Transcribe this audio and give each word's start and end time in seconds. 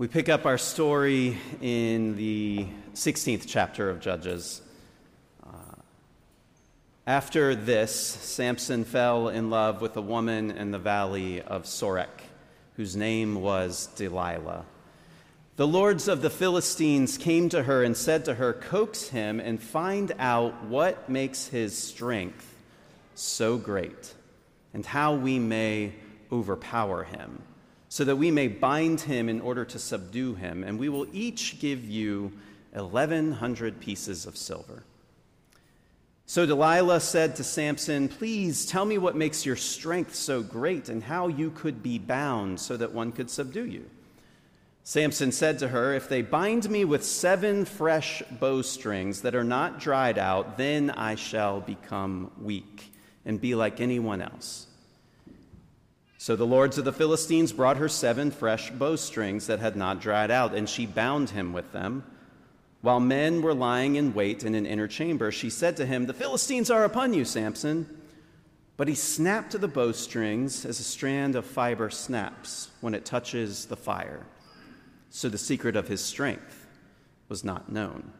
We 0.00 0.08
pick 0.08 0.30
up 0.30 0.46
our 0.46 0.56
story 0.56 1.36
in 1.60 2.16
the 2.16 2.66
16th 2.94 3.44
chapter 3.46 3.90
of 3.90 4.00
Judges. 4.00 4.62
Uh, 5.46 5.50
after 7.06 7.54
this, 7.54 7.94
Samson 7.94 8.84
fell 8.84 9.28
in 9.28 9.50
love 9.50 9.82
with 9.82 9.94
a 9.98 10.00
woman 10.00 10.52
in 10.52 10.70
the 10.70 10.78
valley 10.78 11.42
of 11.42 11.64
Sorek, 11.64 12.22
whose 12.76 12.96
name 12.96 13.42
was 13.42 13.88
Delilah. 13.96 14.64
The 15.56 15.66
lords 15.66 16.08
of 16.08 16.22
the 16.22 16.30
Philistines 16.30 17.18
came 17.18 17.50
to 17.50 17.64
her 17.64 17.84
and 17.84 17.94
said 17.94 18.24
to 18.24 18.36
her, 18.36 18.54
Coax 18.54 19.08
him 19.08 19.38
and 19.38 19.62
find 19.62 20.12
out 20.18 20.64
what 20.64 21.10
makes 21.10 21.48
his 21.48 21.76
strength 21.76 22.56
so 23.14 23.58
great, 23.58 24.14
and 24.72 24.86
how 24.86 25.12
we 25.12 25.38
may 25.38 25.92
overpower 26.32 27.04
him 27.04 27.42
so 27.90 28.04
that 28.04 28.14
we 28.14 28.30
may 28.30 28.46
bind 28.46 29.00
him 29.00 29.28
in 29.28 29.40
order 29.40 29.64
to 29.64 29.78
subdue 29.78 30.36
him, 30.36 30.62
and 30.62 30.78
we 30.78 30.88
will 30.88 31.08
each 31.12 31.58
give 31.58 31.84
you 31.84 32.32
1,100 32.72 33.80
pieces 33.80 34.26
of 34.26 34.36
silver. 34.36 34.84
So 36.24 36.46
Delilah 36.46 37.00
said 37.00 37.34
to 37.34 37.44
Samson, 37.44 38.08
Please 38.08 38.64
tell 38.64 38.84
me 38.84 38.96
what 38.96 39.16
makes 39.16 39.44
your 39.44 39.56
strength 39.56 40.14
so 40.14 40.40
great 40.40 40.88
and 40.88 41.02
how 41.02 41.26
you 41.26 41.50
could 41.50 41.82
be 41.82 41.98
bound 41.98 42.60
so 42.60 42.76
that 42.76 42.92
one 42.92 43.10
could 43.10 43.28
subdue 43.28 43.66
you. 43.66 43.90
Samson 44.84 45.32
said 45.32 45.58
to 45.58 45.68
her, 45.68 45.92
If 45.92 46.08
they 46.08 46.22
bind 46.22 46.70
me 46.70 46.84
with 46.84 47.04
seven 47.04 47.64
fresh 47.64 48.22
bowstrings 48.30 49.22
that 49.22 49.34
are 49.34 49.42
not 49.42 49.80
dried 49.80 50.16
out, 50.16 50.56
then 50.56 50.90
I 50.90 51.16
shall 51.16 51.60
become 51.60 52.30
weak 52.40 52.92
and 53.26 53.40
be 53.40 53.56
like 53.56 53.80
anyone 53.80 54.22
else. 54.22 54.68
So 56.20 56.36
the 56.36 56.44
lords 56.44 56.76
of 56.76 56.84
the 56.84 56.92
Philistines 56.92 57.50
brought 57.50 57.78
her 57.78 57.88
seven 57.88 58.30
fresh 58.30 58.70
bowstrings 58.70 59.46
that 59.46 59.58
had 59.58 59.74
not 59.74 60.02
dried 60.02 60.30
out, 60.30 60.54
and 60.54 60.68
she 60.68 60.84
bound 60.84 61.30
him 61.30 61.54
with 61.54 61.72
them. 61.72 62.04
While 62.82 63.00
men 63.00 63.40
were 63.40 63.54
lying 63.54 63.94
in 63.96 64.12
wait 64.12 64.44
in 64.44 64.54
an 64.54 64.66
inner 64.66 64.86
chamber, 64.86 65.32
she 65.32 65.48
said 65.48 65.78
to 65.78 65.86
him, 65.86 66.04
The 66.04 66.12
Philistines 66.12 66.70
are 66.70 66.84
upon 66.84 67.14
you, 67.14 67.24
Samson. 67.24 68.02
But 68.76 68.86
he 68.86 68.94
snapped 68.94 69.58
the 69.58 69.66
bowstrings 69.66 70.66
as 70.66 70.78
a 70.78 70.84
strand 70.84 71.36
of 71.36 71.46
fiber 71.46 71.88
snaps 71.88 72.68
when 72.82 72.92
it 72.92 73.06
touches 73.06 73.64
the 73.64 73.76
fire. 73.76 74.26
So 75.08 75.30
the 75.30 75.38
secret 75.38 75.74
of 75.74 75.88
his 75.88 76.04
strength 76.04 76.66
was 77.30 77.44
not 77.44 77.72
known. 77.72 78.12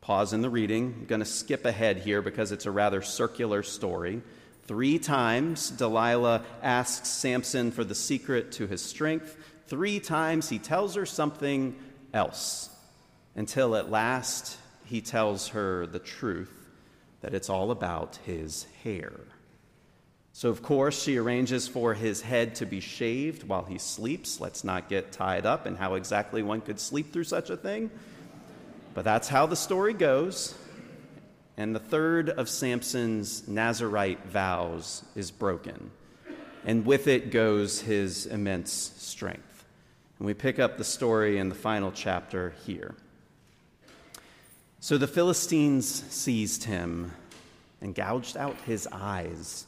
Pause 0.00 0.32
in 0.32 0.40
the 0.40 0.48
reading. 0.48 0.94
I'm 1.00 1.04
going 1.04 1.20
to 1.20 1.26
skip 1.26 1.66
ahead 1.66 1.98
here 1.98 2.22
because 2.22 2.52
it's 2.52 2.64
a 2.64 2.70
rather 2.70 3.02
circular 3.02 3.62
story. 3.62 4.22
Three 4.68 4.98
times, 4.98 5.70
Delilah 5.70 6.44
asks 6.62 7.08
Samson 7.08 7.70
for 7.70 7.84
the 7.84 7.94
secret 7.94 8.52
to 8.52 8.66
his 8.66 8.82
strength. 8.82 9.34
Three 9.66 9.98
times, 9.98 10.50
he 10.50 10.58
tells 10.58 10.94
her 10.94 11.06
something 11.06 11.74
else 12.12 12.68
until 13.34 13.74
at 13.76 13.90
last 13.90 14.58
he 14.84 15.00
tells 15.00 15.48
her 15.48 15.86
the 15.86 15.98
truth 15.98 16.52
that 17.22 17.32
it's 17.32 17.48
all 17.48 17.70
about 17.70 18.18
his 18.26 18.66
hair. 18.84 19.12
So, 20.34 20.50
of 20.50 20.62
course, 20.62 21.02
she 21.02 21.16
arranges 21.16 21.66
for 21.66 21.94
his 21.94 22.20
head 22.20 22.54
to 22.56 22.66
be 22.66 22.80
shaved 22.80 23.44
while 23.44 23.64
he 23.64 23.78
sleeps. 23.78 24.38
Let's 24.38 24.64
not 24.64 24.90
get 24.90 25.12
tied 25.12 25.46
up 25.46 25.66
in 25.66 25.76
how 25.76 25.94
exactly 25.94 26.42
one 26.42 26.60
could 26.60 26.78
sleep 26.78 27.10
through 27.10 27.24
such 27.24 27.48
a 27.48 27.56
thing. 27.56 27.90
But 28.92 29.06
that's 29.06 29.28
how 29.28 29.46
the 29.46 29.56
story 29.56 29.94
goes 29.94 30.54
and 31.58 31.74
the 31.74 31.80
third 31.80 32.30
of 32.30 32.48
Samson's 32.48 33.48
Nazarite 33.48 34.24
vows 34.26 35.04
is 35.16 35.32
broken, 35.32 35.90
and 36.64 36.86
with 36.86 37.08
it 37.08 37.32
goes 37.32 37.80
his 37.80 38.26
immense 38.26 38.94
strength. 38.96 39.64
And 40.18 40.26
we 40.26 40.34
pick 40.34 40.60
up 40.60 40.78
the 40.78 40.84
story 40.84 41.36
in 41.36 41.48
the 41.48 41.56
final 41.56 41.90
chapter 41.90 42.54
here. 42.64 42.94
So 44.78 44.98
the 44.98 45.08
Philistines 45.08 46.04
seized 46.08 46.62
him 46.62 47.10
and 47.80 47.92
gouged 47.92 48.36
out 48.36 48.56
his 48.64 48.86
eyes. 48.92 49.66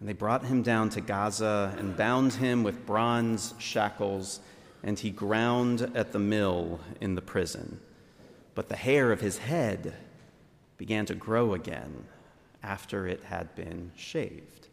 And 0.00 0.08
they 0.08 0.12
brought 0.12 0.44
him 0.44 0.62
down 0.62 0.90
to 0.90 1.00
Gaza 1.00 1.74
and 1.78 1.96
bound 1.96 2.34
him 2.34 2.62
with 2.62 2.84
bronze 2.84 3.54
shackles, 3.58 4.40
and 4.82 4.98
he 4.98 5.08
ground 5.08 5.90
at 5.94 6.12
the 6.12 6.18
mill 6.18 6.80
in 7.00 7.14
the 7.14 7.22
prison. 7.22 7.80
But 8.54 8.68
the 8.68 8.76
hair 8.76 9.10
of 9.10 9.22
his 9.22 9.38
head 9.38 9.94
began 10.78 11.04
to 11.06 11.14
grow 11.14 11.52
again 11.52 12.04
after 12.62 13.06
it 13.06 13.22
had 13.24 13.54
been 13.54 13.90
shaved. 13.96 14.68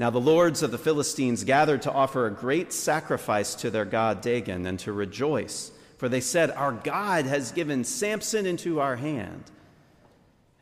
Now 0.00 0.10
the 0.10 0.20
lords 0.20 0.62
of 0.62 0.70
the 0.70 0.78
Philistines 0.78 1.44
gathered 1.44 1.82
to 1.82 1.92
offer 1.92 2.26
a 2.26 2.30
great 2.30 2.72
sacrifice 2.72 3.54
to 3.56 3.70
their 3.70 3.84
god 3.84 4.20
Dagon 4.20 4.66
and 4.66 4.78
to 4.80 4.92
rejoice, 4.92 5.70
for 5.98 6.08
they 6.08 6.20
said, 6.20 6.50
Our 6.50 6.72
God 6.72 7.26
has 7.26 7.52
given 7.52 7.84
Samson 7.84 8.46
into 8.46 8.80
our 8.80 8.96
hand. 8.96 9.44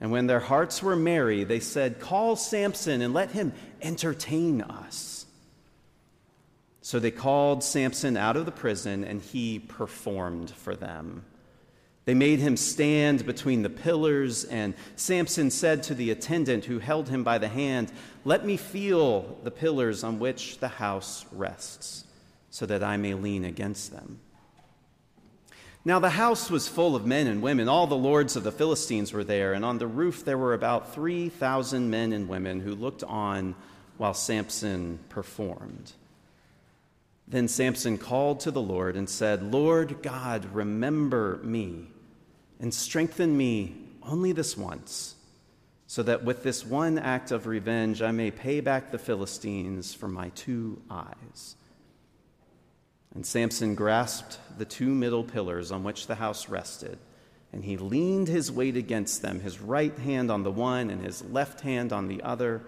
And 0.00 0.10
when 0.10 0.26
their 0.26 0.40
hearts 0.40 0.82
were 0.82 0.96
merry, 0.96 1.44
they 1.44 1.60
said, 1.60 2.00
Call 2.00 2.36
Samson 2.36 3.02
and 3.02 3.14
let 3.14 3.30
him 3.30 3.52
entertain 3.80 4.62
us. 4.62 5.26
So 6.80 6.98
they 6.98 7.10
called 7.10 7.64
Samson 7.64 8.16
out 8.16 8.36
of 8.36 8.46
the 8.46 8.52
prison, 8.52 9.04
and 9.04 9.20
he 9.20 9.58
performed 9.58 10.50
for 10.50 10.76
them. 10.76 11.24
They 12.06 12.14
made 12.14 12.38
him 12.38 12.56
stand 12.56 13.26
between 13.26 13.62
the 13.62 13.68
pillars, 13.68 14.44
and 14.44 14.74
Samson 14.94 15.50
said 15.50 15.82
to 15.82 15.94
the 15.94 16.12
attendant 16.12 16.64
who 16.64 16.78
held 16.78 17.08
him 17.08 17.24
by 17.24 17.38
the 17.38 17.48
hand, 17.48 17.90
Let 18.24 18.46
me 18.46 18.56
feel 18.56 19.36
the 19.42 19.50
pillars 19.50 20.04
on 20.04 20.20
which 20.20 20.58
the 20.58 20.68
house 20.68 21.26
rests, 21.32 22.04
so 22.48 22.64
that 22.64 22.84
I 22.84 22.96
may 22.96 23.14
lean 23.14 23.44
against 23.44 23.90
them. 23.90 24.20
Now 25.84 25.98
the 25.98 26.10
house 26.10 26.48
was 26.48 26.68
full 26.68 26.94
of 26.94 27.06
men 27.06 27.26
and 27.26 27.42
women. 27.42 27.68
All 27.68 27.88
the 27.88 27.96
lords 27.96 28.36
of 28.36 28.44
the 28.44 28.52
Philistines 28.52 29.12
were 29.12 29.24
there, 29.24 29.52
and 29.52 29.64
on 29.64 29.78
the 29.78 29.88
roof 29.88 30.24
there 30.24 30.38
were 30.38 30.54
about 30.54 30.94
3,000 30.94 31.90
men 31.90 32.12
and 32.12 32.28
women 32.28 32.60
who 32.60 32.76
looked 32.76 33.02
on 33.02 33.56
while 33.96 34.14
Samson 34.14 35.00
performed. 35.08 35.92
Then 37.26 37.48
Samson 37.48 37.98
called 37.98 38.38
to 38.40 38.52
the 38.52 38.62
Lord 38.62 38.94
and 38.94 39.10
said, 39.10 39.42
Lord 39.42 40.02
God, 40.02 40.44
remember 40.54 41.40
me 41.42 41.88
and 42.60 42.72
strengthen 42.72 43.36
me 43.36 43.74
only 44.02 44.32
this 44.32 44.56
once, 44.56 45.14
so 45.86 46.02
that 46.02 46.24
with 46.24 46.42
this 46.42 46.64
one 46.64 46.98
act 46.98 47.30
of 47.30 47.46
revenge 47.46 48.02
I 48.02 48.12
may 48.12 48.30
pay 48.30 48.60
back 48.60 48.90
the 48.90 48.98
Philistines 48.98 49.94
for 49.94 50.08
my 50.08 50.30
two 50.30 50.80
eyes. 50.90 51.56
And 53.14 53.24
Samson 53.24 53.74
grasped 53.74 54.38
the 54.58 54.64
two 54.64 54.94
middle 54.94 55.24
pillars 55.24 55.72
on 55.72 55.84
which 55.84 56.06
the 56.06 56.16
house 56.16 56.48
rested, 56.48 56.98
and 57.52 57.64
he 57.64 57.76
leaned 57.76 58.28
his 58.28 58.52
weight 58.52 58.76
against 58.76 59.22
them, 59.22 59.40
his 59.40 59.60
right 59.60 59.96
hand 59.98 60.30
on 60.30 60.42
the 60.42 60.50
one 60.50 60.90
and 60.90 61.02
his 61.02 61.22
left 61.24 61.62
hand 61.62 61.92
on 61.92 62.08
the 62.08 62.22
other. 62.22 62.62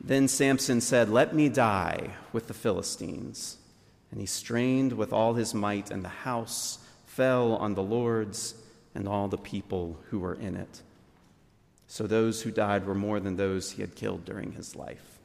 Then 0.00 0.28
Samson 0.28 0.80
said, 0.80 1.08
Let 1.08 1.34
me 1.34 1.48
die 1.48 2.10
with 2.32 2.48
the 2.48 2.54
Philistines. 2.54 3.56
And 4.10 4.20
he 4.20 4.26
strained 4.26 4.92
with 4.92 5.12
all 5.12 5.34
his 5.34 5.54
might, 5.54 5.90
and 5.90 6.04
the 6.04 6.08
house 6.08 6.78
fell 7.14 7.54
on 7.56 7.74
the 7.74 7.82
lords 7.82 8.54
and 8.94 9.06
all 9.06 9.28
the 9.28 9.38
people 9.38 9.98
who 10.10 10.18
were 10.18 10.34
in 10.34 10.56
it. 10.56 10.82
So 11.86 12.06
those 12.06 12.42
who 12.42 12.50
died 12.50 12.86
were 12.86 12.94
more 12.94 13.20
than 13.20 13.36
those 13.36 13.72
he 13.72 13.82
had 13.82 13.94
killed 13.94 14.24
during 14.24 14.52
his 14.52 14.74
life. 14.74 15.20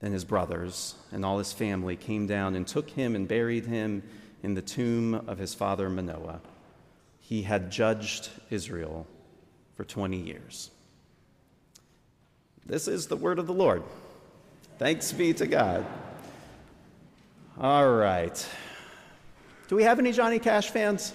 Then 0.00 0.12
his 0.12 0.24
brothers 0.24 0.94
and 1.12 1.24
all 1.24 1.38
his 1.38 1.52
family 1.52 1.96
came 1.96 2.26
down 2.26 2.54
and 2.54 2.66
took 2.66 2.90
him 2.90 3.14
and 3.14 3.28
buried 3.28 3.66
him 3.66 4.02
in 4.42 4.54
the 4.54 4.62
tomb 4.62 5.14
of 5.14 5.38
his 5.38 5.54
father 5.54 5.90
Manoah. 5.90 6.40
He 7.20 7.42
had 7.42 7.70
judged 7.70 8.30
Israel 8.50 9.06
for 9.74 9.84
20 9.84 10.16
years. 10.16 10.70
This 12.64 12.88
is 12.88 13.06
the 13.06 13.16
word 13.16 13.38
of 13.38 13.46
the 13.46 13.52
Lord. 13.52 13.82
Thanks 14.78 15.12
be 15.12 15.34
to 15.34 15.46
God. 15.46 15.84
All 17.60 17.92
right. 17.92 18.46
Do 19.72 19.76
we 19.76 19.84
have 19.84 19.98
any 19.98 20.12
Johnny 20.12 20.38
Cash 20.38 20.68
fans? 20.68 21.14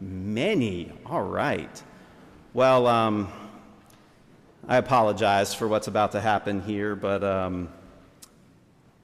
Many. 0.00 0.90
All 1.04 1.20
right. 1.20 1.82
Well, 2.54 2.86
um, 2.86 3.30
I 4.66 4.78
apologize 4.78 5.52
for 5.52 5.68
what's 5.68 5.86
about 5.86 6.12
to 6.12 6.20
happen 6.22 6.62
here, 6.62 6.96
but 6.96 7.22
um, 7.22 7.68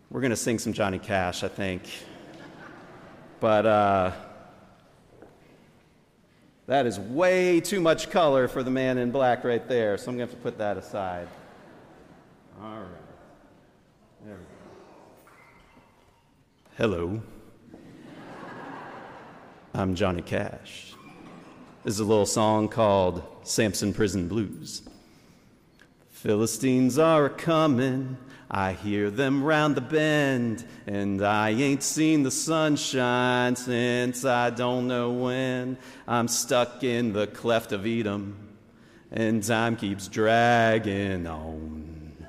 we're 0.09 0.23
going 0.23 0.31
to 0.31 0.37
sing 0.37 0.59
some 0.59 0.73
Johnny 0.73 0.99
Cash, 0.99 1.45
I 1.45 1.49
think. 1.49 1.83
But 3.39 3.67
uh, 3.67 4.13
that 6.69 6.87
is 6.87 6.99
way 6.99 7.61
too 7.61 7.83
much 7.83 8.11
color 8.11 8.49
for 8.49 8.63
the 8.63 8.71
man 8.71 8.97
in 8.97 9.11
black 9.11 9.45
right 9.45 9.69
there, 9.69 9.99
so 9.99 10.11
I'm 10.11 10.17
going 10.17 10.27
to 10.27 10.33
have 10.33 10.43
to 10.43 10.43
put 10.43 10.57
that 10.57 10.79
aside. 10.79 11.29
All 12.63 12.71
right. 12.71 12.87
There 14.25 14.37
we 14.37 14.41
go. 14.41 15.33
Hello. 16.79 17.23
I'm 19.79 19.95
Johnny 19.95 20.23
Cash. 20.23 20.93
This 21.85 21.95
is 21.95 22.01
a 22.01 22.05
little 22.05 22.27
song 22.27 22.67
called 22.67 23.23
Samson 23.45 23.95
Prison 23.95 24.27
Blues. 24.27 24.83
Philistines 26.11 26.99
are 26.99 27.29
coming. 27.29 28.17
I 28.51 28.73
hear 28.73 29.09
them 29.09 29.45
round 29.45 29.77
the 29.77 29.81
bend, 29.81 30.65
and 30.89 31.25
I 31.25 31.51
ain't 31.51 31.85
seen 31.85 32.25
the 32.25 32.31
sunshine 32.33 33.55
since 33.55 34.25
I 34.25 34.51
don't 34.51 34.89
know 34.89 35.13
when. 35.13 35.79
I'm 36.09 36.27
stuck 36.27 36.83
in 36.83 37.13
the 37.13 37.29
cleft 37.29 37.71
of 37.71 37.83
Etam, 37.83 38.35
and 39.13 39.45
time 39.45 39.77
keeps 39.77 40.09
dragging 40.09 41.29
on. 41.29 42.27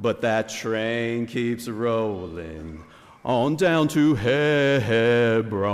But 0.00 0.20
that 0.20 0.50
train 0.50 1.26
keeps 1.26 1.66
rolling 1.66 2.84
on 3.28 3.54
down 3.56 3.86
to 3.86 4.14
Hebron. 4.14 5.68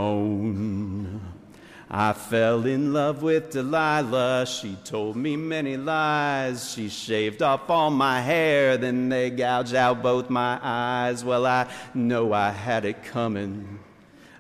I 1.89 2.13
fell 2.13 2.67
in 2.67 2.93
love 2.93 3.23
with 3.23 3.51
Delilah. 3.51 4.45
She 4.47 4.77
told 4.83 5.15
me 5.15 5.37
many 5.37 5.77
lies. 5.77 6.73
She 6.73 6.89
shaved 6.89 7.43
off 7.43 7.71
all 7.71 7.91
my 7.91 8.21
hair, 8.21 8.77
then 8.77 9.09
they 9.09 9.31
gouged 9.31 9.77
out 9.77 10.03
both 10.03 10.29
my 10.31 10.59
eyes. 10.61 11.25
Well, 11.25 11.47
I 11.47 11.69
know 11.95 12.33
I 12.33 12.51
had 12.51 12.85
it 12.85 13.05
coming. 13.05 13.79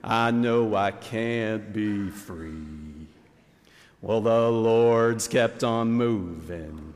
I 0.02 0.32
know 0.32 0.74
I 0.74 0.90
can't 0.90 1.72
be 1.72 2.10
free. 2.10 3.06
Well, 4.02 4.22
the 4.22 4.50
Lord's 4.50 5.28
kept 5.28 5.62
on 5.62 5.92
moving, 5.92 6.94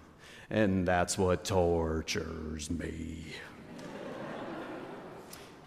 and 0.51 0.85
that's 0.89 1.17
what 1.17 1.45
tortures 1.45 2.69
me. 2.69 3.19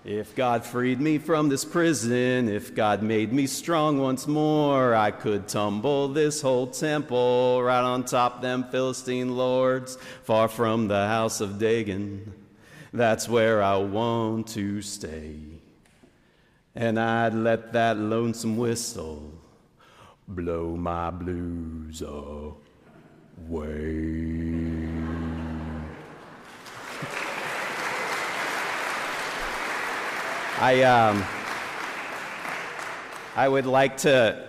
If 0.03 0.35
God 0.35 0.65
freed 0.65 0.99
me 0.99 1.19
from 1.19 1.49
this 1.49 1.63
prison, 1.63 2.49
if 2.49 2.73
God 2.73 3.03
made 3.03 3.31
me 3.31 3.45
strong 3.45 3.99
once 3.99 4.25
more, 4.25 4.95
I 4.95 5.11
could 5.11 5.47
tumble 5.47 6.07
this 6.07 6.41
whole 6.41 6.65
temple 6.65 7.61
right 7.61 7.83
on 7.83 8.05
top 8.05 8.41
them 8.41 8.65
Philistine 8.71 9.37
lords, 9.37 9.99
far 10.23 10.47
from 10.47 10.87
the 10.87 11.05
house 11.05 11.39
of 11.39 11.59
Dagon. 11.59 12.33
That's 12.91 13.29
where 13.29 13.61
I 13.61 13.77
want 13.77 14.47
to 14.49 14.81
stay. 14.81 15.35
And 16.73 16.99
I'd 16.99 17.35
let 17.35 17.73
that 17.73 17.97
lonesome 17.97 18.57
whistle 18.57 19.31
blow 20.27 20.75
my 20.75 21.11
blues 21.11 22.01
away. 22.01 22.41
I, 30.61 30.83
um, 30.83 31.25
I 33.35 33.49
would 33.49 33.65
like 33.65 33.97
to 33.97 34.47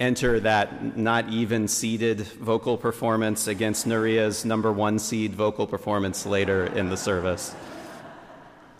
enter 0.00 0.40
that 0.40 0.96
not 0.96 1.28
even 1.28 1.68
seeded 1.68 2.22
vocal 2.22 2.76
performance 2.76 3.46
against 3.46 3.86
Nuria's 3.86 4.44
number 4.44 4.72
one 4.72 4.98
seed 4.98 5.32
vocal 5.32 5.68
performance 5.68 6.26
later 6.26 6.66
in 6.66 6.88
the 6.88 6.96
service. 6.96 7.54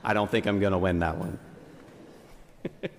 I 0.03 0.13
don't 0.13 0.29
think 0.29 0.47
I'm 0.47 0.59
going 0.59 0.73
to 0.73 0.79
win 0.79 0.99
that 0.99 1.17
one. 1.17 1.39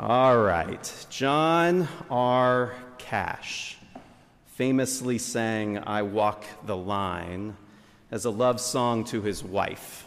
All 0.00 0.36
right. 0.36 1.06
John 1.10 1.86
R. 2.10 2.74
Cash 2.98 3.78
famously 4.56 5.18
sang 5.18 5.78
I 5.78 6.02
Walk 6.02 6.44
the 6.66 6.76
Line 6.76 7.56
as 8.10 8.24
a 8.24 8.30
love 8.30 8.60
song 8.60 9.04
to 9.04 9.22
his 9.22 9.44
wife. 9.44 10.06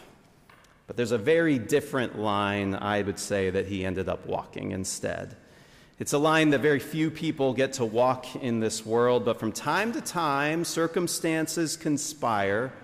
But 0.92 0.98
there's 0.98 1.12
a 1.12 1.16
very 1.16 1.58
different 1.58 2.18
line, 2.18 2.74
I 2.74 3.00
would 3.00 3.18
say, 3.18 3.48
that 3.48 3.64
he 3.64 3.82
ended 3.82 4.10
up 4.10 4.26
walking 4.26 4.72
instead. 4.72 5.34
It's 5.98 6.12
a 6.12 6.18
line 6.18 6.50
that 6.50 6.60
very 6.60 6.80
few 6.80 7.10
people 7.10 7.54
get 7.54 7.72
to 7.74 7.86
walk 7.86 8.36
in 8.36 8.60
this 8.60 8.84
world, 8.84 9.24
but 9.24 9.40
from 9.40 9.52
time 9.52 9.94
to 9.94 10.02
time, 10.02 10.66
circumstances 10.66 11.78
conspire 11.78 12.74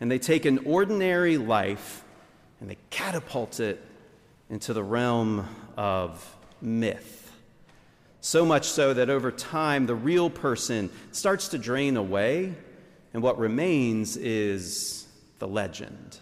and 0.00 0.10
they 0.10 0.18
take 0.18 0.46
an 0.46 0.66
ordinary 0.66 1.38
life 1.38 2.02
and 2.58 2.68
they 2.68 2.76
catapult 2.90 3.60
it 3.60 3.80
into 4.50 4.72
the 4.72 4.82
realm 4.82 5.48
of 5.76 6.36
myth. 6.60 7.30
So 8.20 8.44
much 8.44 8.66
so 8.66 8.94
that 8.94 9.08
over 9.08 9.30
time, 9.30 9.86
the 9.86 9.94
real 9.94 10.28
person 10.28 10.90
starts 11.12 11.46
to 11.50 11.58
drain 11.58 11.96
away, 11.96 12.52
and 13.12 13.22
what 13.22 13.38
remains 13.38 14.16
is 14.16 15.06
the 15.38 15.46
legend. 15.46 16.18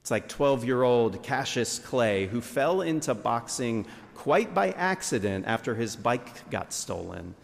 It's 0.00 0.10
like 0.10 0.28
12 0.28 0.64
year 0.64 0.82
old 0.82 1.22
Cassius 1.22 1.78
Clay, 1.78 2.26
who 2.26 2.40
fell 2.40 2.80
into 2.82 3.14
boxing 3.14 3.86
quite 4.14 4.54
by 4.54 4.72
accident 4.72 5.46
after 5.46 5.74
his 5.74 5.96
bike 5.96 6.50
got 6.50 6.72
stolen. 6.72 7.34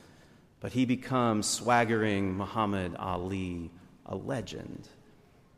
But 0.61 0.73
he 0.73 0.85
becomes 0.85 1.47
swaggering 1.47 2.37
Muhammad 2.37 2.97
Ali, 2.97 3.70
a 4.06 4.17
legend. 4.17 4.88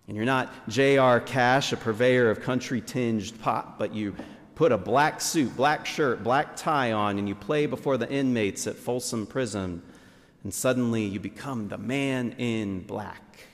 And 0.07 0.17
you're 0.17 0.27
not 0.27 0.53
J.R. 0.69 1.21
Cash, 1.21 1.73
a 1.73 1.77
purveyor 1.77 2.31
of 2.31 2.41
country 2.41 2.81
tinged 2.81 3.39
pop, 3.41 3.79
but 3.79 3.95
you 3.95 4.15
put 4.55 4.73
a 4.73 4.79
black 4.79 5.21
suit, 5.21 5.55
black 5.57 5.87
shirt, 5.87 6.25
black 6.25 6.57
tie 6.57 6.93
on, 6.93 7.19
and 7.19 7.29
you 7.29 7.35
play 7.35 7.67
before 7.67 7.97
the 7.97 8.11
inmates 8.11 8.67
at 8.67 8.75
Folsom 8.75 9.27
Prison, 9.27 9.83
and 10.43 10.53
suddenly 10.53 11.05
you 11.05 11.21
become 11.21 11.69
the 11.69 11.79
man 11.79 12.33
in 12.39 12.81
black, 12.81 13.47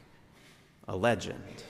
a 0.89 0.97
legend. 0.97 1.65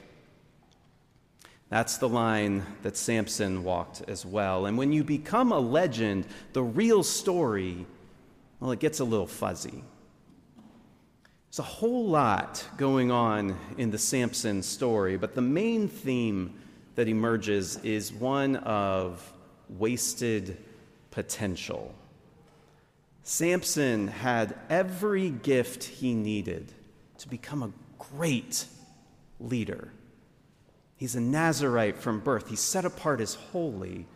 That's 1.75 1.97
the 1.97 2.09
line 2.09 2.65
that 2.85 2.97
Samson 2.97 3.65
walked 3.65 4.03
as 4.07 4.25
well. 4.25 4.67
And 4.67 4.79
when 4.79 4.93
you 4.93 5.03
become 5.03 5.51
a 5.51 5.59
legend, 5.59 6.25
the 6.53 6.63
real 6.63 7.03
story, 7.03 7.85
well, 8.61 8.71
it 8.71 8.79
gets 8.79 9.01
a 9.01 9.05
little 9.05 9.27
fuzzy. 9.27 9.83
There's 11.49 11.59
a 11.59 11.63
whole 11.63 12.07
lot 12.07 12.65
going 12.77 13.11
on 13.11 13.59
in 13.77 13.91
the 13.91 13.99
Samson 13.99 14.63
story, 14.63 15.17
but 15.17 15.35
the 15.35 15.43
main 15.43 15.89
theme 15.89 16.55
that 16.95 17.09
emerges 17.09 17.77
is 17.79 18.13
one 18.13 18.55
of 18.55 19.33
wasted 19.69 20.57
potential. 21.11 21.93
Samson 23.25 24.07
had 24.07 24.57
every 24.71 25.29
gift 25.29 25.83
he 25.83 26.15
needed 26.15 26.71
to 27.19 27.29
become 27.29 27.65
a 27.65 27.73
great 27.99 28.65
leader. 29.41 29.91
He's 30.97 31.17
a 31.17 31.21
Nazarite 31.21 31.99
from 31.99 32.21
birth. 32.21 32.49
He's 32.49 32.61
set 32.61 32.85
apart 32.85 33.21
as 33.21 33.35
holy. 33.35 34.07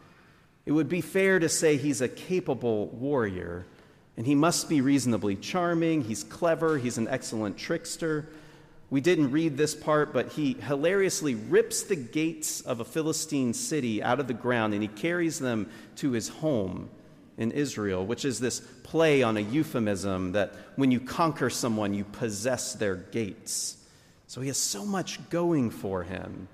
It 0.65 0.73
would 0.73 0.89
be 0.89 1.01
fair 1.01 1.39
to 1.39 1.49
say 1.49 1.77
he's 1.77 2.01
a 2.01 2.09
capable 2.09 2.89
warrior, 2.89 3.67
and 4.17 4.27
he 4.27 4.35
must 4.35 4.69
be 4.69 4.81
reasonably 4.81 5.37
charming. 5.37 6.03
He's 6.03 6.25
clever. 6.25 6.79
He's 6.79 6.99
an 6.99 7.09
excellent 7.09 7.57
trickster. 7.57 8.29
We 8.91 9.01
didn't 9.01 9.33
read 9.33 9.57
this 9.57 9.75
part, 9.75 10.13
but 10.15 10.33
he 10.33 10.55
hilariously 10.55 11.35
rips 11.35 11.83
the 11.83 11.97
gates 11.97 12.63
of 12.63 12.81
a 12.81 12.85
Philistine 12.85 13.53
city 13.53 14.03
out 14.03 14.19
of 14.19 14.29
the 14.29 14.35
ground 14.35 14.73
and 14.73 14.83
he 14.83 14.89
carries 14.89 15.39
them 15.39 15.69
to 15.97 16.13
his 16.13 16.29
home 16.29 16.89
in 17.37 17.53
Israel, 17.53 18.07
which 18.07 18.25
is 18.25 18.41
this 18.41 18.61
play 18.83 19.23
on 19.23 19.37
a 19.37 19.41
euphemism 19.41 20.33
that 20.33 20.55
when 20.77 20.91
you 20.91 21.01
conquer 21.01 21.51
someone, 21.51 21.93
you 21.93 22.05
possess 22.05 22.73
their 22.75 22.97
gates. 22.97 23.77
So 24.27 24.41
he 24.41 24.49
has 24.49 24.57
so 24.57 24.87
much 24.87 25.29
going 25.29 25.71
for 25.71 26.03
him. 26.03 26.49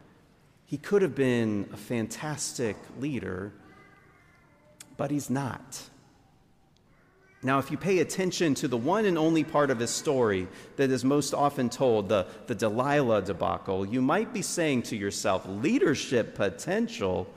He 0.67 0.79
could 0.79 1.03
have 1.03 1.15
been 1.15 1.69
a 1.73 1.77
fantastic 1.77 2.77
leader, 2.99 3.53
but 4.97 5.11
he's 5.11 5.31
not. 5.31 5.89
Now, 7.45 7.59
if 7.59 7.71
you 7.71 7.77
pay 7.77 7.99
attention 7.99 8.55
to 8.55 8.69
the 8.69 8.77
one 8.79 9.05
and 9.05 9.19
only 9.19 9.45
part 9.45 9.71
of 9.71 9.79
his 9.79 9.91
story 9.91 10.49
that 10.77 10.91
is 10.91 11.05
most 11.05 11.35
often 11.35 11.69
told, 11.69 12.09
the, 12.09 12.27
the 12.47 12.55
Delilah 12.55 13.21
debacle, 13.21 13.85
you 13.85 14.01
might 14.01 14.33
be 14.33 14.41
saying 14.41 14.85
to 14.85 14.97
yourself, 14.97 15.45
leadership 15.47 16.35
potential. 16.35 17.29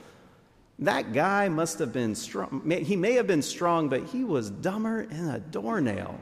That 0.78 1.12
guy 1.12 1.50
must 1.50 1.78
have 1.80 1.92
been 1.92 2.14
strong. 2.14 2.70
He 2.70 2.96
may 2.96 3.12
have 3.14 3.26
been 3.26 3.42
strong, 3.42 3.90
but 3.90 4.04
he 4.04 4.24
was 4.24 4.48
dumber 4.48 5.04
than 5.04 5.28
a 5.28 5.40
doornail. 5.40 6.18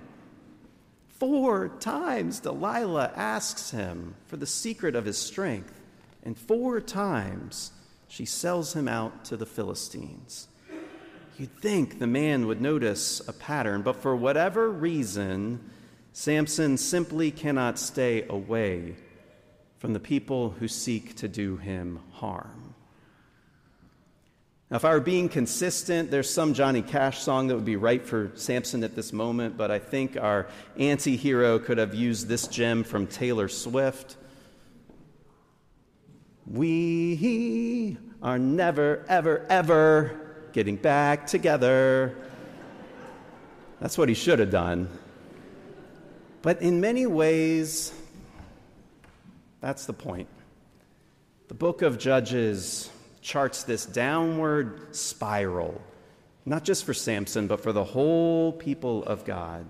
Four 1.20 1.68
times 1.78 2.40
Delilah 2.40 3.12
asks 3.14 3.70
him 3.70 4.16
for 4.26 4.36
the 4.36 4.46
secret 4.46 4.96
of 4.96 5.04
his 5.04 5.16
strength. 5.16 5.75
And 6.26 6.36
four 6.36 6.80
times 6.80 7.70
she 8.08 8.24
sells 8.24 8.72
him 8.72 8.88
out 8.88 9.24
to 9.26 9.36
the 9.36 9.46
Philistines. 9.46 10.48
You'd 11.38 11.56
think 11.60 12.00
the 12.00 12.08
man 12.08 12.48
would 12.48 12.60
notice 12.60 13.26
a 13.28 13.32
pattern, 13.32 13.82
but 13.82 13.94
for 13.94 14.16
whatever 14.16 14.68
reason, 14.68 15.70
Samson 16.12 16.78
simply 16.78 17.30
cannot 17.30 17.78
stay 17.78 18.26
away 18.28 18.96
from 19.78 19.92
the 19.92 20.00
people 20.00 20.50
who 20.58 20.66
seek 20.66 21.14
to 21.14 21.28
do 21.28 21.58
him 21.58 22.00
harm. 22.14 22.74
Now, 24.68 24.78
if 24.78 24.84
I 24.84 24.94
were 24.94 25.00
being 25.00 25.28
consistent, 25.28 26.10
there's 26.10 26.28
some 26.28 26.54
Johnny 26.54 26.82
Cash 26.82 27.20
song 27.20 27.46
that 27.46 27.54
would 27.54 27.64
be 27.64 27.76
right 27.76 28.04
for 28.04 28.32
Samson 28.34 28.82
at 28.82 28.96
this 28.96 29.12
moment, 29.12 29.56
but 29.56 29.70
I 29.70 29.78
think 29.78 30.16
our 30.16 30.48
anti 30.76 31.16
hero 31.16 31.60
could 31.60 31.78
have 31.78 31.94
used 31.94 32.26
this 32.26 32.48
gem 32.48 32.82
from 32.82 33.06
Taylor 33.06 33.46
Swift. 33.46 34.16
We 36.46 37.98
are 38.22 38.38
never, 38.38 39.04
ever, 39.08 39.44
ever 39.48 40.48
getting 40.52 40.76
back 40.76 41.26
together. 41.26 42.16
That's 43.80 43.98
what 43.98 44.08
he 44.08 44.14
should 44.14 44.38
have 44.38 44.50
done. 44.50 44.88
But 46.42 46.62
in 46.62 46.80
many 46.80 47.06
ways, 47.06 47.92
that's 49.60 49.86
the 49.86 49.92
point. 49.92 50.28
The 51.48 51.54
book 51.54 51.82
of 51.82 51.98
Judges 51.98 52.90
charts 53.20 53.64
this 53.64 53.84
downward 53.84 54.94
spiral, 54.94 55.80
not 56.44 56.62
just 56.62 56.84
for 56.84 56.94
Samson, 56.94 57.48
but 57.48 57.60
for 57.60 57.72
the 57.72 57.84
whole 57.84 58.52
people 58.52 59.02
of 59.04 59.24
God. 59.24 59.66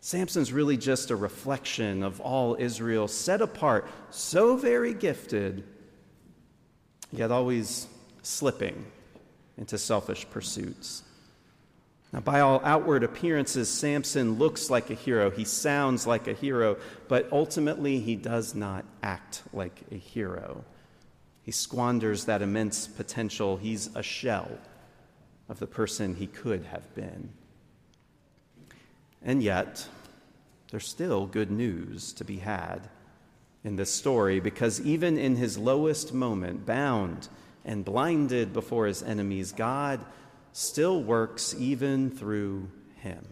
Samson's 0.00 0.52
really 0.52 0.76
just 0.76 1.10
a 1.10 1.16
reflection 1.16 2.02
of 2.02 2.20
all 2.20 2.56
Israel, 2.58 3.08
set 3.08 3.40
apart, 3.40 3.88
so 4.10 4.56
very 4.56 4.94
gifted, 4.94 5.64
yet 7.10 7.30
always 7.30 7.88
slipping 8.22 8.86
into 9.56 9.76
selfish 9.76 10.26
pursuits. 10.30 11.02
Now, 12.12 12.20
by 12.20 12.40
all 12.40 12.62
outward 12.64 13.02
appearances, 13.02 13.68
Samson 13.68 14.38
looks 14.38 14.70
like 14.70 14.88
a 14.88 14.94
hero. 14.94 15.30
He 15.30 15.44
sounds 15.44 16.06
like 16.06 16.26
a 16.26 16.32
hero, 16.32 16.78
but 17.06 17.28
ultimately 17.32 18.00
he 18.00 18.16
does 18.16 18.54
not 18.54 18.86
act 19.02 19.42
like 19.52 19.82
a 19.92 19.96
hero. 19.96 20.64
He 21.42 21.50
squanders 21.50 22.24
that 22.24 22.40
immense 22.40 22.86
potential. 22.86 23.56
He's 23.58 23.94
a 23.94 24.02
shell 24.02 24.50
of 25.48 25.58
the 25.58 25.66
person 25.66 26.14
he 26.14 26.26
could 26.26 26.64
have 26.66 26.94
been. 26.94 27.30
And 29.22 29.42
yet, 29.42 29.86
there's 30.70 30.86
still 30.86 31.26
good 31.26 31.50
news 31.50 32.12
to 32.14 32.24
be 32.24 32.36
had 32.38 32.88
in 33.64 33.76
this 33.76 33.92
story 33.92 34.40
because 34.40 34.80
even 34.80 35.18
in 35.18 35.36
his 35.36 35.58
lowest 35.58 36.12
moment, 36.14 36.64
bound 36.64 37.28
and 37.64 37.84
blinded 37.84 38.52
before 38.52 38.86
his 38.86 39.02
enemies, 39.02 39.52
God 39.52 40.04
still 40.52 41.02
works 41.02 41.54
even 41.58 42.10
through 42.10 42.70
him. 42.96 43.24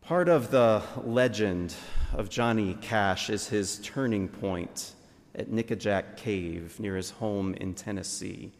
Part 0.00 0.28
of 0.28 0.50
the 0.50 0.82
legend 1.04 1.74
of 2.14 2.30
Johnny 2.30 2.74
Cash 2.80 3.28
is 3.28 3.48
his 3.48 3.78
turning 3.78 4.28
point 4.28 4.94
at 5.34 5.48
Nickajack 5.48 6.16
Cave 6.16 6.80
near 6.80 6.96
his 6.96 7.10
home 7.10 7.54
in 7.54 7.74
Tennessee. 7.74 8.52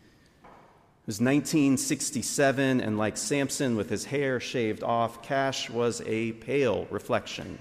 It 1.08 1.16
was 1.16 1.20
1967, 1.20 2.82
and 2.82 2.98
like 2.98 3.16
Samson 3.16 3.76
with 3.76 3.88
his 3.88 4.04
hair 4.04 4.40
shaved 4.40 4.82
off, 4.82 5.22
Cash 5.22 5.70
was 5.70 6.02
a 6.04 6.32
pale 6.32 6.86
reflection 6.90 7.58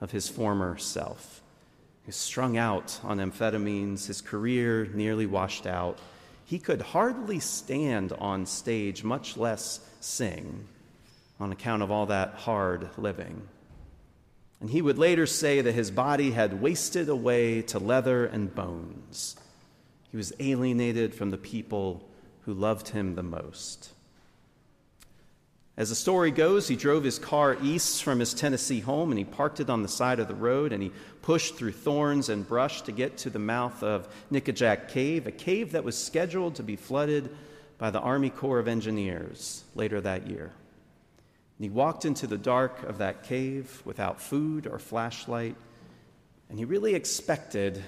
of 0.00 0.10
his 0.10 0.28
former 0.28 0.76
self. 0.78 1.42
He 2.02 2.08
was 2.08 2.16
strung 2.16 2.56
out 2.56 2.98
on 3.04 3.18
amphetamines, 3.18 4.08
his 4.08 4.20
career 4.20 4.86
nearly 4.92 5.26
washed 5.26 5.64
out. 5.64 6.00
He 6.44 6.58
could 6.58 6.82
hardly 6.82 7.38
stand 7.38 8.14
on 8.14 8.46
stage, 8.46 9.04
much 9.04 9.36
less 9.36 9.78
sing, 10.00 10.66
on 11.38 11.52
account 11.52 11.84
of 11.84 11.92
all 11.92 12.06
that 12.06 12.34
hard 12.34 12.88
living. 12.98 13.46
And 14.60 14.68
he 14.68 14.82
would 14.82 14.98
later 14.98 15.28
say 15.28 15.60
that 15.60 15.70
his 15.70 15.92
body 15.92 16.32
had 16.32 16.60
wasted 16.60 17.08
away 17.08 17.62
to 17.62 17.78
leather 17.78 18.26
and 18.26 18.52
bones. 18.52 19.36
He 20.10 20.16
was 20.16 20.32
alienated 20.40 21.14
from 21.14 21.30
the 21.30 21.38
people 21.38 22.08
who 22.44 22.54
loved 22.54 22.88
him 22.88 23.14
the 23.14 23.22
most. 23.22 23.92
As 25.76 25.88
the 25.88 25.94
story 25.94 26.30
goes, 26.30 26.68
he 26.68 26.76
drove 26.76 27.02
his 27.02 27.18
car 27.18 27.56
east 27.62 28.02
from 28.02 28.20
his 28.20 28.34
Tennessee 28.34 28.80
home 28.80 29.10
and 29.10 29.18
he 29.18 29.24
parked 29.24 29.58
it 29.58 29.70
on 29.70 29.82
the 29.82 29.88
side 29.88 30.20
of 30.20 30.28
the 30.28 30.34
road 30.34 30.72
and 30.72 30.82
he 30.82 30.92
pushed 31.22 31.56
through 31.56 31.72
thorns 31.72 32.28
and 32.28 32.46
brush 32.46 32.82
to 32.82 32.92
get 32.92 33.16
to 33.18 33.30
the 33.30 33.38
mouth 33.38 33.82
of 33.82 34.06
Nickajack 34.30 34.88
Cave, 34.88 35.26
a 35.26 35.32
cave 35.32 35.72
that 35.72 35.84
was 35.84 35.96
scheduled 35.96 36.56
to 36.56 36.62
be 36.62 36.76
flooded 36.76 37.34
by 37.78 37.90
the 37.90 38.00
Army 38.00 38.28
Corps 38.28 38.58
of 38.58 38.68
Engineers 38.68 39.64
later 39.74 40.00
that 40.02 40.26
year. 40.28 40.52
And 41.58 41.64
he 41.64 41.70
walked 41.70 42.04
into 42.04 42.26
the 42.26 42.38
dark 42.38 42.82
of 42.82 42.98
that 42.98 43.22
cave 43.22 43.82
without 43.84 44.20
food 44.20 44.66
or 44.66 44.78
flashlight, 44.78 45.56
and 46.50 46.58
he 46.58 46.64
really 46.66 46.94
expected 46.94 47.82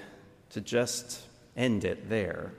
to 0.49 0.61
just 0.61 1.21
end 1.55 1.85
it 1.85 2.09
there. 2.09 2.51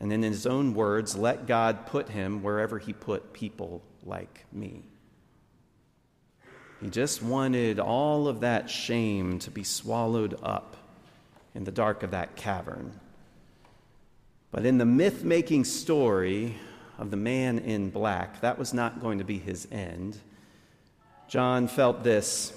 And 0.00 0.12
in 0.12 0.22
his 0.22 0.46
own 0.46 0.74
words, 0.74 1.14
let 1.14 1.46
God 1.46 1.86
put 1.86 2.08
him 2.08 2.42
wherever 2.42 2.78
he 2.78 2.92
put 2.92 3.32
people 3.32 3.82
like 4.02 4.46
me. 4.50 4.82
He 6.80 6.88
just 6.88 7.22
wanted 7.22 7.78
all 7.78 8.26
of 8.26 8.40
that 8.40 8.70
shame 8.70 9.38
to 9.40 9.50
be 9.50 9.62
swallowed 9.62 10.38
up 10.42 10.76
in 11.54 11.64
the 11.64 11.70
dark 11.70 12.02
of 12.02 12.12
that 12.12 12.36
cavern. 12.36 12.98
But 14.50 14.64
in 14.64 14.78
the 14.78 14.86
myth 14.86 15.22
making 15.22 15.64
story 15.64 16.56
of 16.98 17.10
the 17.10 17.16
man 17.16 17.58
in 17.58 17.90
black, 17.90 18.40
that 18.40 18.58
was 18.58 18.72
not 18.72 19.00
going 19.00 19.18
to 19.18 19.24
be 19.24 19.38
his 19.38 19.68
end. 19.70 20.18
John 21.28 21.68
felt 21.68 22.02
this 22.02 22.52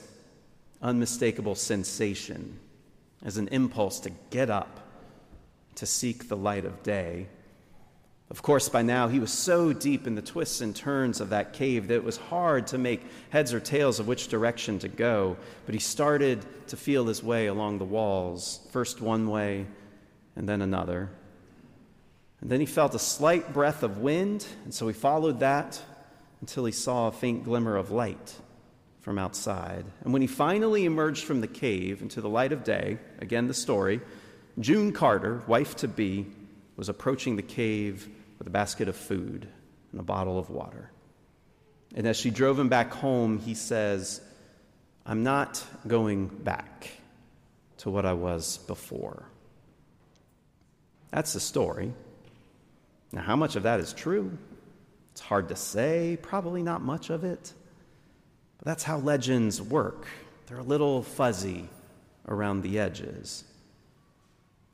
unmistakable 0.82 1.56
sensation 1.56 2.60
as 3.24 3.38
an 3.38 3.48
impulse 3.50 4.00
to 4.02 4.12
get 4.30 4.50
up, 4.50 4.80
to 5.76 5.86
seek 5.86 6.28
the 6.28 6.38
light 6.38 6.66
of 6.66 6.84
day. 6.84 7.28
Of 8.30 8.42
course, 8.42 8.68
by 8.70 8.82
now 8.82 9.10
he 9.10 9.20
was 9.20 9.32
so 9.32 9.74
deep 9.74 10.08
in 10.08 10.16
the 10.16 10.22
twists 10.22 10.62
and 10.62 10.76
turns 10.76 11.22
of 11.22 11.30
that 11.30 11.54
cave 11.54 11.88
that 11.88 11.96
it 11.96 12.04
was 12.04 12.18
hard 12.18 12.68
to 12.68 12.78
make 12.78 13.06
heads 13.30 13.54
or 13.54 13.60
tails 13.60 14.00
of 14.00 14.08
which 14.08 14.28
direction 14.28 14.80
to 14.80 14.88
go. 14.88 15.38
But 15.66 15.76
he 15.76 15.80
started 15.80 16.44
to 16.68 16.78
feel 16.78 17.06
his 17.06 17.22
way 17.22 17.48
along 17.48 17.78
the 17.78 17.86
walls, 17.86 18.60
first 18.72 19.02
one 19.02 19.28
way 19.28 19.68
and 20.36 20.50
then 20.50 20.62
another. 20.62 21.10
And 22.42 22.50
then 22.50 22.60
he 22.60 22.66
felt 22.66 22.96
a 22.96 23.00
slight 23.00 23.54
breath 23.54 23.84
of 23.84 24.00
wind, 24.00 24.46
and 24.64 24.74
so 24.74 24.88
he 24.88 24.94
followed 24.94 25.40
that 25.40 25.82
until 26.42 26.66
he 26.66 26.72
saw 26.72 27.08
a 27.08 27.12
faint 27.12 27.46
glimmer 27.46 27.78
of 27.78 27.92
light 27.92 28.36
from 29.00 29.20
outside. 29.20 29.86
And 30.02 30.12
when 30.12 30.22
he 30.22 30.28
finally 30.28 30.86
emerged 30.86 31.24
from 31.24 31.42
the 31.42 31.48
cave 31.48 32.02
into 32.02 32.20
the 32.20 32.30
light 32.30 32.52
of 32.52 32.64
day, 32.64 32.98
again 33.20 33.48
the 33.48 33.54
story, 33.54 34.02
June 34.60 34.92
Carter, 34.92 35.42
wife 35.48 35.76
to 35.78 35.88
be, 35.88 36.28
was 36.76 36.90
approaching 36.90 37.36
the 37.36 37.42
cave 37.42 38.08
with 38.38 38.48
a 38.48 38.52
basket 38.52 38.88
of 38.88 38.96
food 38.96 39.48
and 39.92 40.00
a 40.00 40.04
bottle 40.04 40.38
of 40.38 40.50
water. 40.50 40.92
And 41.96 42.08
as 42.08 42.18
she 42.18 42.30
drove 42.30 42.60
him 42.60 42.70
back 42.70 42.92
home, 42.92 43.40
he 43.40 43.54
says, 43.54 44.22
I'm 45.06 45.24
not 45.24 45.64
going 45.88 46.28
back 46.28 46.90
to 47.78 47.90
what 47.90 48.06
I 48.06 48.14
was 48.14 48.58
before. 48.58 49.24
That's 51.12 51.34
the 51.34 51.40
story. 51.40 51.94
Now, 53.12 53.22
how 53.22 53.36
much 53.36 53.56
of 53.56 53.64
that 53.64 53.80
is 53.80 53.94
true? 53.94 54.36
It's 55.12 55.22
hard 55.22 55.50
to 55.50 55.56
say, 55.56 56.18
probably 56.22 56.64
not 56.64 56.82
much 56.82 57.12
of 57.12 57.24
it. 57.24 57.54
But 58.58 58.66
that's 58.66 58.84
how 58.84 58.98
legends 58.98 59.62
work. 59.62 60.08
They're 60.48 60.60
a 60.60 60.64
little 60.64 61.04
fuzzy 61.04 61.70
around 62.28 62.62
the 62.62 62.80
edges. 62.80 63.44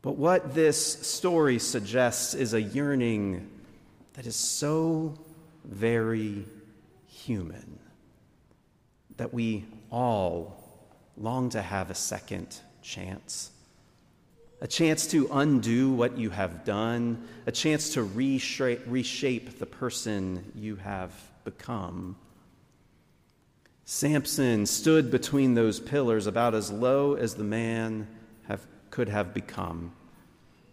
But 0.01 0.15
what 0.15 0.53
this 0.55 1.07
story 1.07 1.59
suggests 1.59 2.33
is 2.33 2.53
a 2.53 2.61
yearning 2.61 3.49
that 4.13 4.25
is 4.25 4.35
so 4.35 5.17
very 5.65 6.45
human 7.07 7.79
that 9.17 9.33
we 9.33 9.65
all 9.91 10.55
long 11.17 11.49
to 11.49 11.61
have 11.61 11.89
a 11.89 11.95
second 11.95 12.57
chance. 12.81 13.51
A 14.61 14.67
chance 14.67 15.07
to 15.07 15.29
undo 15.31 15.91
what 15.91 16.17
you 16.17 16.29
have 16.29 16.63
done, 16.65 17.27
a 17.45 17.51
chance 17.51 17.93
to 17.93 18.03
reshape, 18.03 19.59
the 19.59 19.65
person 19.65 20.51
you 20.55 20.77
have 20.77 21.11
become. 21.43 22.15
Samson 23.85 24.65
stood 24.65 25.11
between 25.11 25.55
those 25.55 25.79
pillars 25.79 26.27
about 26.27 26.55
as 26.55 26.71
low 26.71 27.15
as 27.15 27.35
the 27.35 27.43
man 27.43 28.07
have, 28.47 28.65
could 28.89 29.09
have 29.09 29.33
become 29.33 29.93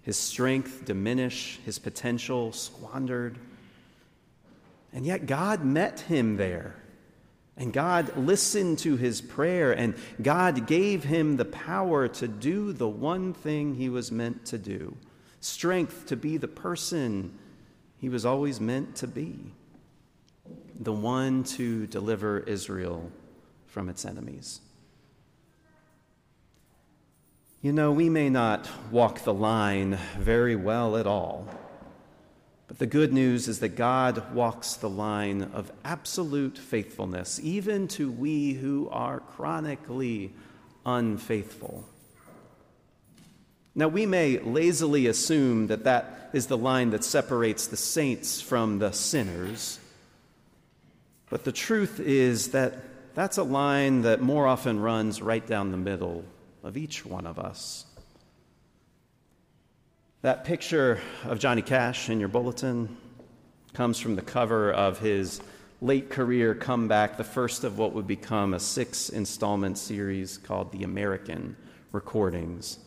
his 0.03 0.17
strength 0.17 0.85
diminish, 0.85 1.59
his 1.65 1.79
potential 1.79 2.53
squandered. 2.53 3.39
And 4.93 5.05
yet 5.05 5.27
God 5.27 5.65
met 5.65 6.01
him 6.01 6.37
there. 6.37 6.77
And 7.57 7.73
God 7.73 8.17
listened 8.17 8.79
to 8.81 8.97
his 8.97 9.21
prayer, 9.21 9.73
and 9.73 9.95
God 10.23 10.67
gave 10.67 11.05
him 11.05 11.37
the 11.37 11.47
power 11.47 12.07
to 12.07 12.29
do 12.29 12.73
the 12.73 12.89
one 12.89 13.33
thing 13.33 13.75
he 13.75 13.89
was 13.89 14.13
meant 14.13 14.45
to 14.47 14.59
do 14.59 14.97
strength 15.41 16.07
to 16.07 16.17
be 16.17 16.37
the 16.37 16.49
person 16.49 17.39
he 17.99 18.09
was 18.09 18.27
always 18.27 18.61
meant 18.61 18.97
to 18.97 19.07
be 19.07 19.39
the 20.79 20.93
one 20.93 21.45
to 21.45 21.87
deliver 21.87 22.41
Israel 22.41 23.11
from 23.67 23.89
its 23.89 24.05
enemies. 24.05 24.61
You 27.67 27.73
know, 27.73 27.91
we 27.91 28.09
may 28.09 28.31
not 28.31 28.71
walk 28.93 29.25
the 29.25 29.35
line 29.35 29.99
very 30.21 30.55
well 30.55 30.97
at 30.97 31.05
all, 31.05 31.49
but 32.69 32.79
the 32.79 32.87
good 32.87 33.13
news 33.13 33.49
is 33.49 33.59
that 33.59 33.71
God 33.71 34.33
walks 34.33 34.75
the 34.75 34.89
line 34.89 35.43
of 35.43 35.73
absolute 35.85 36.59
faithfulness, 36.59 37.41
even 37.43 37.89
to 37.89 38.09
we 38.09 38.53
who 38.53 38.89
are 38.93 39.19
chronically 39.19 40.33
unfaithful. 40.85 41.85
Now, 43.75 43.89
we 43.89 44.07
may 44.07 44.39
lazily 44.39 45.09
assume 45.09 45.67
that 45.67 45.83
that 45.83 46.31
is 46.33 46.47
the 46.47 46.57
line 46.57 46.91
that 46.91 47.03
separates 47.03 47.67
the 47.67 47.77
saints 47.77 48.41
from 48.41 48.79
the 48.79 48.93
sinners, 48.93 49.81
but 51.31 51.43
the 51.43 51.51
truth 51.51 51.99
is 51.99 52.53
that 52.53 52.75
that's 53.17 53.39
a 53.39 53.43
line 53.43 54.03
that 54.03 54.21
more 54.21 54.47
often 54.47 54.79
runs 54.79 55.21
right 55.21 55.45
down 55.45 55.73
the 55.73 55.77
middle 55.77 56.25
of 56.67 56.77
each 56.77 57.07
one 57.07 57.27
of 57.27 57.39
us. 57.39 57.87
That 60.23 60.45
picture 60.45 61.01
of 61.25 61.39
Johnny 61.39 61.63
Cash 61.63 62.11
in 62.11 62.19
your 62.19 62.29
bulletin 62.29 62.97
comes 63.73 64.01
from 64.01 64.17
the 64.17 64.23
cover 64.23 64.73
of 64.73 64.99
his 64.99 65.41
late 65.81 66.11
career 66.11 66.57
comeback, 66.57 67.17
the 67.17 67.25
first 67.25 67.63
of 67.63 67.79
what 67.79 67.93
would 67.93 68.09
become 68.09 68.53
a 68.53 68.59
six 68.59 69.11
installment 69.11 69.79
series 69.79 70.39
called 70.39 70.73
The 70.73 70.83
American 70.83 71.57
Recordings. 71.93 72.81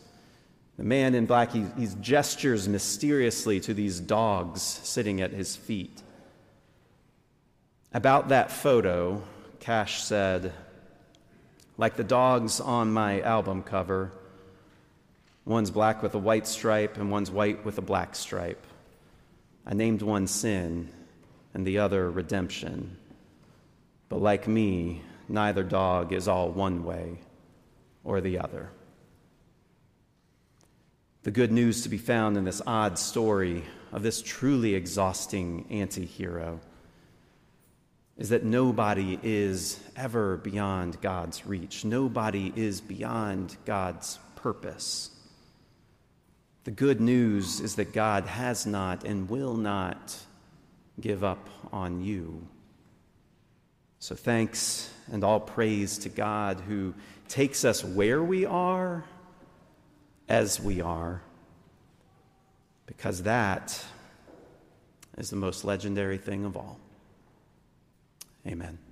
The 0.77 0.83
man 0.83 1.15
in 1.15 1.25
black, 1.25 1.53
he, 1.53 1.65
he 1.77 1.87
gestures 2.01 2.67
mysteriously 2.67 3.61
to 3.61 3.73
these 3.73 4.01
dogs 4.01 4.61
sitting 4.61 5.21
at 5.21 5.31
his 5.31 5.55
feet. 5.55 6.01
About 7.93 8.29
that 8.29 8.51
photo, 8.51 9.21
Cash 9.61 10.03
said, 10.03 10.51
like 11.79 11.95
the 11.95 12.03
dogs 12.03 12.59
on 12.59 12.91
my 12.91 13.21
album 13.21 13.63
cover, 13.63 14.11
one's 15.45 15.71
black 15.71 16.03
with 16.03 16.13
a 16.13 16.19
white 16.19 16.45
stripe 16.45 16.97
and 16.97 17.09
one's 17.09 17.31
white 17.31 17.63
with 17.63 17.77
a 17.77 17.81
black 17.81 18.17
stripe. 18.17 18.67
I 19.65 19.75
named 19.75 20.01
one 20.01 20.27
sin 20.27 20.89
and 21.53 21.65
the 21.65 21.77
other 21.79 22.11
redemption. 22.11 22.97
But 24.09 24.21
like 24.21 24.45
me, 24.45 25.03
neither 25.29 25.63
dog 25.63 26.11
is 26.11 26.27
all 26.27 26.51
one 26.51 26.83
way 26.83 27.19
or 28.03 28.19
the 28.19 28.39
other. 28.39 28.71
The 31.23 31.31
good 31.31 31.53
news 31.53 31.83
to 31.83 31.89
be 31.89 31.97
found 31.97 32.35
in 32.35 32.43
this 32.43 32.61
odd 32.67 32.99
story 32.99 33.63
of 33.93 34.03
this 34.03 34.21
truly 34.21 34.75
exhausting 34.75 35.65
anti 35.69 36.03
hero 36.03 36.59
is 38.19 38.29
that 38.29 38.43
nobody 38.43 39.17
is 39.23 39.79
ever 39.95 40.35
beyond 40.35 40.99
God's 40.99 41.45
reach. 41.45 41.85
Nobody 41.85 42.51
is 42.53 42.81
beyond 42.81 43.55
God's 43.65 44.19
purpose. 44.35 45.09
The 46.65 46.71
good 46.71 46.99
news 46.99 47.61
is 47.61 47.75
that 47.75 47.93
God 47.93 48.25
has 48.25 48.65
not 48.65 49.05
and 49.05 49.29
will 49.29 49.55
not 49.55 50.17
give 50.99 51.23
up 51.23 51.49
on 51.71 52.01
you. 52.01 52.45
So 53.99 54.15
thanks 54.15 54.91
and 55.13 55.23
all 55.23 55.39
praise 55.39 55.99
to 55.99 56.09
God 56.09 56.59
who 56.59 56.93
takes 57.29 57.63
us 57.63 57.85
where 57.85 58.21
we 58.21 58.45
are 58.45 59.05
as 60.27 60.59
we 60.59 60.81
are, 60.81 61.21
because 62.85 63.23
that 63.23 63.81
is 65.17 65.29
the 65.29 65.37
most 65.37 65.63
legendary 65.63 66.17
thing 66.17 66.43
of 66.43 66.57
all. 66.57 66.79
Amen. 68.49 68.88